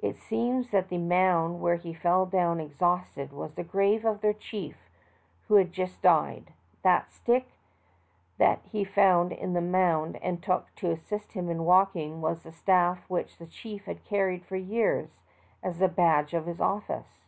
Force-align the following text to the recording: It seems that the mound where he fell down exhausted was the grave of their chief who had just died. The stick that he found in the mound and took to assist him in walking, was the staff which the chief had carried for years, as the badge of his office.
It 0.00 0.18
seems 0.18 0.68
that 0.70 0.90
the 0.90 0.98
mound 0.98 1.62
where 1.62 1.76
he 1.76 1.94
fell 1.94 2.26
down 2.26 2.60
exhausted 2.60 3.32
was 3.32 3.54
the 3.54 3.64
grave 3.64 4.04
of 4.04 4.20
their 4.20 4.34
chief 4.34 4.76
who 5.46 5.54
had 5.54 5.72
just 5.72 6.02
died. 6.02 6.52
The 6.82 7.04
stick 7.08 7.48
that 8.36 8.58
he 8.66 8.84
found 8.84 9.32
in 9.32 9.54
the 9.54 9.62
mound 9.62 10.16
and 10.18 10.42
took 10.42 10.66
to 10.74 10.90
assist 10.90 11.32
him 11.32 11.48
in 11.48 11.64
walking, 11.64 12.20
was 12.20 12.42
the 12.42 12.52
staff 12.52 13.08
which 13.08 13.38
the 13.38 13.46
chief 13.46 13.86
had 13.86 14.04
carried 14.04 14.44
for 14.44 14.56
years, 14.56 15.08
as 15.62 15.78
the 15.78 15.88
badge 15.88 16.34
of 16.34 16.44
his 16.44 16.60
office. 16.60 17.24